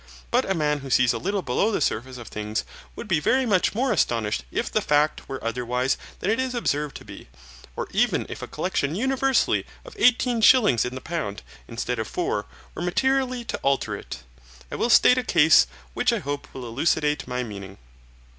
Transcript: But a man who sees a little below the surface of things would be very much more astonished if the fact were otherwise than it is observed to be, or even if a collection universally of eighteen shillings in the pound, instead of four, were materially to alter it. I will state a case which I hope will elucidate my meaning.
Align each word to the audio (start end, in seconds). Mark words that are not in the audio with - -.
But 0.31 0.49
a 0.49 0.55
man 0.55 0.79
who 0.79 0.89
sees 0.89 1.13
a 1.13 1.19
little 1.19 1.43
below 1.43 1.69
the 1.71 1.79
surface 1.79 2.17
of 2.17 2.27
things 2.29 2.63
would 2.95 3.07
be 3.07 3.19
very 3.19 3.45
much 3.45 3.75
more 3.75 3.91
astonished 3.91 4.43
if 4.49 4.71
the 4.71 4.81
fact 4.81 5.29
were 5.29 5.43
otherwise 5.43 5.95
than 6.21 6.31
it 6.31 6.39
is 6.39 6.55
observed 6.55 6.97
to 6.97 7.05
be, 7.05 7.27
or 7.75 7.87
even 7.91 8.25
if 8.27 8.41
a 8.41 8.47
collection 8.47 8.95
universally 8.95 9.63
of 9.85 9.95
eighteen 9.99 10.41
shillings 10.41 10.85
in 10.85 10.95
the 10.95 11.01
pound, 11.01 11.43
instead 11.67 11.99
of 11.99 12.07
four, 12.07 12.47
were 12.73 12.81
materially 12.81 13.45
to 13.45 13.59
alter 13.59 13.95
it. 13.95 14.23
I 14.71 14.75
will 14.75 14.89
state 14.89 15.19
a 15.19 15.23
case 15.23 15.67
which 15.93 16.11
I 16.11 16.17
hope 16.17 16.47
will 16.51 16.65
elucidate 16.67 17.27
my 17.27 17.43
meaning. 17.43 17.77